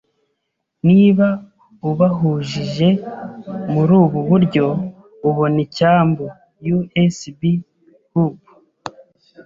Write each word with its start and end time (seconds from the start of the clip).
Niba 0.87 1.27
ubahujije 1.89 2.89
murubu 3.71 4.19
buryo, 4.29 4.65
ubona 5.29 5.57
icyambu 5.65 6.23
USB 6.79 7.41
hub. 8.11 8.35